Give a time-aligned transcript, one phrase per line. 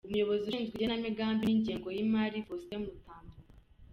[0.03, 3.37] -Umuyobozi ushinzwe igenamigambi n’ingengo y’imari, Faustin Mutambuka.